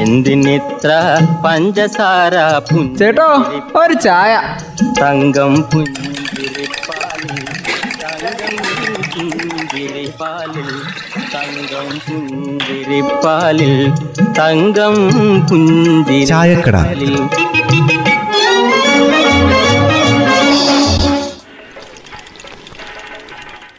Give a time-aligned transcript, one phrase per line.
[0.00, 0.90] എന്തിനിത്ര
[1.44, 2.34] പഞ്ചസാര
[2.98, 3.28] ചേട്ടോ
[3.80, 4.32] ഒരു ചായ.
[5.00, 7.38] തങ്കം പുഞ്ചിരിപ്പാലിൽ
[8.02, 8.68] തങ്കം
[9.36, 10.70] പുഞ്ചിരിപ്പാലിൽ
[11.34, 13.74] തങ്കം പുഞ്ചിരിപ്പാലിൽ
[14.38, 14.96] തങ്കം
[16.32, 16.76] ചായക്കട.
[16.76, 17.14] പുഞ്ചിരിപ്പാലിൽ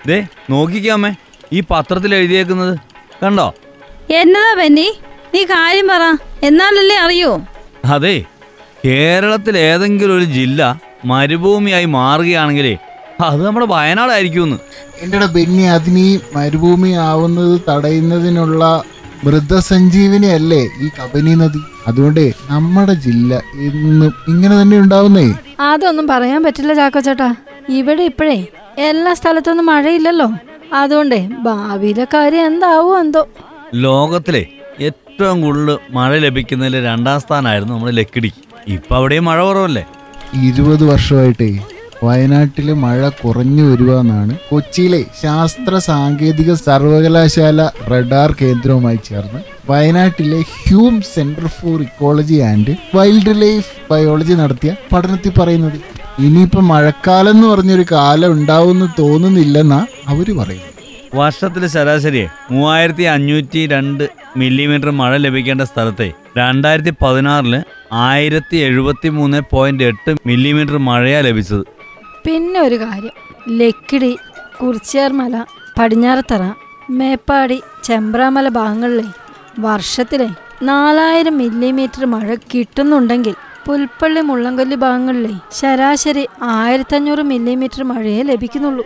[0.08, 0.18] ദേ
[0.50, 1.12] നോക്കിക്കാമേ
[1.54, 2.74] ഈ പത്രത്തിൽ എഴുതിയേക്കുന്നത്
[3.24, 3.48] കണ്ടോ?
[4.20, 4.88] എന്നതാ ബെന്നി?
[5.34, 6.04] നീ കാര്യം പറ.
[6.44, 7.32] എന്നാലല്ലേ അറിയോ?
[7.94, 8.16] അതെ
[8.86, 10.62] കേരളത്തിൽ ഏതെങ്കിലും ഒരു ജില്ല
[11.06, 12.74] മരുഭൂമിയായി മാറുകയാണെങ്കിലേ
[13.26, 14.58] അത് നമ്മുടെ വയനാടായിരിക്കുമെന്ന്
[15.04, 18.64] എന്റെ ബെന്നി അതിന് ഈ മരുഭൂമി ആവുന്നത് തടയുന്നതിനുള്ള
[19.26, 21.60] മൃതസഞ്ജീവിനി അല്ലേ ഈ കബനി നദി?
[21.88, 23.32] അതുകൊണ്ട് നമ്മുടെ ജില്ല
[23.68, 25.26] എന്നും ഇങ്ങനെ തന്നെ ഉണ്ടാവുന്നേ.
[25.68, 27.30] അതൊന്നും പറയാൻ പറ്റില്ല ചാക്കോ ചേട്ടാ
[27.78, 28.38] ഇവിടെ ഇപ്പോഴേ
[28.88, 30.28] എല്ലാ സ്ഥലത്തൊന്നും മഴയില്ലല്ലോ.
[30.74, 33.24] അതുകൊണ്ടേ ഭാവിയിലെ കാര്യം എന്താവോ എന്തോ.
[33.86, 34.44] ലോകത്തിലെ
[35.22, 38.30] ഏറ്റവും കൂടുതൽ മഴ ലഭിക്കുന്നതിൽ രണ്ടാം സ്ഥാനമായിരുന്നു നമ്മുടെ ലക്കിടി.
[38.76, 39.84] ഇപ്പം അവിടെയും മഴ കുറവല്ലേ?
[40.48, 41.50] ഇരുപത് വർഷമായിട്ടേ
[42.04, 51.78] വയനാട്ടിൽ മഴ കുറഞ്ഞു വരുവാന്നാണ് കൊച്ചിയിലെ ശാസ്ത്ര സാങ്കേതിക സർവകലാശാല റഡാർ കേന്ദ്രവുമായി ചേർന്ന് വയനാട്ടിലെ Hume centre for
[51.82, 52.76] ecology and
[53.42, 55.80] wildlife biology നടത്തിയ പഠനത്തിൽ പറയുന്നത്
[56.20, 60.81] ഇനിയിപ്പോൾ മഴക്കാലം എന്ന് പറഞ്ഞൊരു കാലം ഉണ്ടാവുമെന്ന് തോന്നുന്നില്ലെന്നാണ് അവർ പറയുന്നത്.
[61.16, 64.04] വർഷത്തിൽ ശരാശരി മൂവായിരത്തി അഞ്ഞൂറ്റി രണ്ട്
[64.38, 67.56] മില്ലിമീറ്റർ മഴ ലഭിക്കേണ്ട സ്ഥലത്തെ രണ്ടായിരത്തി പതിനാറിൽ
[67.94, 71.64] ആയിരത്തി എഴുപത്തി മൂന്ന് പോയിന്റ് എട്ട് മില്ലിമീറ്റർ മഴയാ ലഭിച്ചത്.
[72.26, 73.16] പിന്നെ ഒരു കാര്യം.
[73.60, 74.12] ലക്കിടി
[74.60, 75.36] കുറിച്ചേർമല
[75.78, 76.44] പടിഞ്ഞാറത്തറ
[76.90, 79.08] മേപ്പാടി ചെമ്പ്രാമല ഭാഗങ്ങളിലെ
[79.60, 80.30] വർഷത്തിലെ
[80.64, 88.84] നാലായിരം മില്ലിമീറ്റർ മഴ കിട്ടുന്നുണ്ടെങ്കിൽ പുൽപ്പള്ളി മുള്ളംകൊല്ലി ഭാഗങ്ങളിലെ ശരാശരി ആയിരത്തഞ്ഞൂറ് മില്ലിമീറ്റർ മഴയേ ലഭിക്കുന്നുള്ളൂ.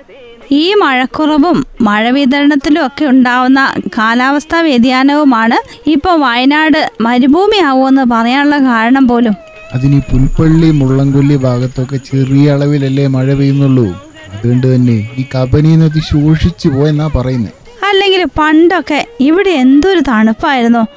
[0.52, 9.36] ഈ മഴക്കുറവും മഴ വിതരണത്തിലും ഒക്കെ ഉണ്ടാവുന്ന കാലാവസ്ഥാ വ്യതിയാനവുമാണ് ഇപ്പോൾ വയനാട് മരുഭൂമിയാവുമെന്ന് പറയാനുള്ള കാരണം പോലും.
[9.74, 13.96] അതിന് പുൽപ്പള്ളി മുള്ളംകൊല്ലി ഭാഗത്തൊക്കെ ചെറിയ അളവിലല്ലേ മഴ പെയ്യുന്നുള്ളൂ.
[14.34, 17.54] അതുകൊണ്ട് തന്നെ ഈ കബനി നദി ശോഷിച്ചു പോയെന്നാ പറയുന്നത്
[17.90, 20.88] അല്ലെങ്കിൽ പണ്ടൊക്കെ ഇവിടെ എന്തൊരു തണുപ്പായിരുന്നു.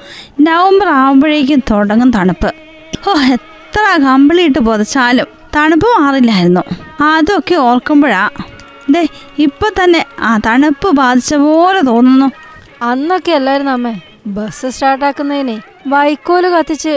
[0.41, 2.53] നവംബർ ആവുമ്പോഴേക്കും തുടങ്ങും തണുപ്പ്.
[3.09, 6.61] ഓ എത്ര കമ്പിളിയിട്ട് പുതച്ചാലും തണുപ്പ് മാറില്ലായിരുന്നു.
[7.01, 8.29] അതൊക്കെ ഓർക്കുമ്പോഴാ
[8.93, 9.01] ദേ
[9.45, 12.27] ഇപ്പൊ തന്നെ ആ തണുപ്പ് ബാധിച്ച പോലെ തോന്നുന്നു.
[12.89, 13.93] അന്നൊക്കെ എല്ലാരും അമ്മേ
[14.35, 15.57] ബസ് സ്റ്റാർട്ടാക്കുന്നതിനെ
[15.93, 16.93] വൈക്കോൽ കത്തിച്ച്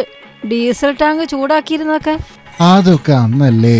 [0.50, 2.14] ഡീസൽ ടാങ്ക് ചൂടാക്കിയിരുന്നൊക്കെ
[2.70, 3.78] അതൊക്കെ അന്നല്ലേ.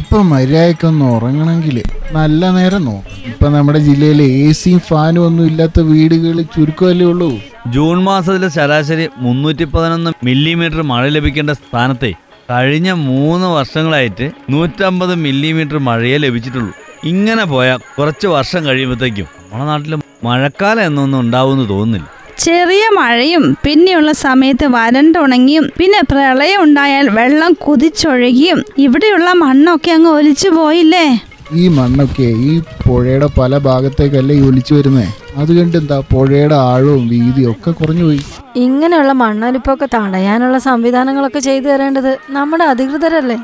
[0.00, 1.76] ഇപ്പൊ മര്യാദക്കൊന്ന് ഉറങ്ങണമെങ്കിൽ
[2.16, 3.14] നല്ല നേരം നോക്കാം.
[3.30, 7.30] ഇപ്പൊ നമ്മുടെ ജില്ലയിൽ എ സിയും ഫാനും ഒന്നും ഇല്ലാത്ത വീടുകൾ ചുരുക്കമല്ലേ ഉള്ളൂ.
[7.74, 12.12] ജൂൺ മാസത്തിലെ ശരാശരി മുന്നൂറ്റി പതിനൊന്ന് മില്ലിമീറ്റർ മഴ ലഭിക്കേണ്ട സ്ഥാനത്തെ
[12.52, 16.72] കഴിഞ്ഞ മൂന്ന് വർഷങ്ങളായിട്ട് നൂറ്റമ്പത് മില്ലിമീറ്റർ മഴയെ ലഭിച്ചിട്ടുള്ളൂ.
[17.04, 22.06] ഇങ്ങനെ പോയാൽ കുറച്ച് വർഷം കഴിയുമ്പോഴത്തേക്കും നമ്മുടെ നാട്ടിൽ മഴക്കാലം എന്നൊന്നും ഉണ്ടാവുമെന്ന് തോന്നുന്നില്ല.
[22.38, 31.20] ചെറിയ മഴയും പിന്നെയുള്ള സമയത്ത് വരണ്ടുണങ്ങിയും പിന്നെ പ്രളയം ഉണ്ടായാൽ വെള്ളം കുതിച്ചൊഴുകിയും ഇവിടെയുള്ള മണ്ണൊക്കെ അങ്ങ് ഒലിച്ചു പോയില്ലേ?
[31.52, 35.06] ഈ മണ്ണൊക്കെ ഈ പുഴയുടെ പല ഭാഗത്തേക്കല്ലേ ഈ ഒലിച്ചു വരുന്നേ?
[35.36, 38.20] അതുകൊണ്ട് എന്താ പുഴയുടെ ആഴവും വീതിയും ഒക്കെ കുറഞ്ഞു പോയി.
[38.56, 43.38] ഇങ്ങനെയുള്ള മണ്ണൊലിപ്പൊക്കെ തടയാനുള്ള സംവിധാനങ്ങളൊക്കെ ചെയ്തു തരേണ്ടത് നമ്മുടെ അധികൃതരല്ലേ?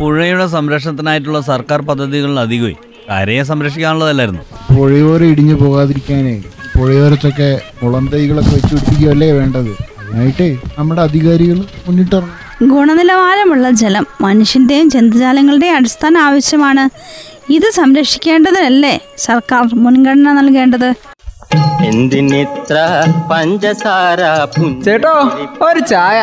[0.00, 2.76] പുഴയുടെ സംരക്ഷണത്തിനായിട്ടുള്ള സർക്കാർ പദ്ധതികളിൽ അധികമായി.
[3.10, 4.42] കരയെ സംരക്ഷിക്കാനുള്ളതല്ലായിരുന്നു.
[4.76, 6.34] പുഴയോരം ഇടിഞ്ഞു പോകാതിരിക്കാനേ
[6.78, 7.50] പുഴയോരത്തൊക്കെ
[7.82, 9.70] മുളന്തൈകളൊക്കെ വെച്ച് പിടിപ്പിക്കുകയല്ലേ വേണ്ടത്.
[10.00, 10.48] അതിനായിട്ടേ
[10.78, 12.34] നമ്മുടെ അധികാരികൾ മുന്നിട്ടിറങ്ങും
[12.72, 16.84] ഗുണനിലവാരമുള്ള ജലം മനുഷ്യന്റെയും ജന്തുജാലങ്ങളുടെയും അടിസ്ഥാന ആവശ്യമാണ്.
[17.50, 20.90] ഇത് സംരക്ഷിക്കേണ്ടതല്ലേ സർക്കാർ മുൻഗണന നൽകേണ്ടത്?
[21.86, 22.76] എന്തിനിത്ര
[23.30, 24.20] പഞ്ചസാര
[24.84, 25.14] ചേട്ടോ
[25.66, 26.18] ഒരു ചായ.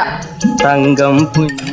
[0.65, 1.72] തങ്കം തങ്കം